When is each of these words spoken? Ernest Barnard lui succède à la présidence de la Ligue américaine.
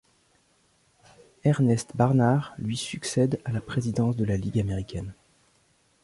Ernest 1.43 1.91
Barnard 1.95 2.55
lui 2.57 2.75
succède 2.75 3.39
à 3.45 3.51
la 3.51 3.61
présidence 3.61 4.15
de 4.15 4.25
la 4.25 4.35
Ligue 4.35 4.57
américaine. 4.59 5.13